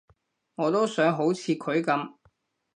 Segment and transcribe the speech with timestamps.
[0.55, 2.13] 我都想好似佢噉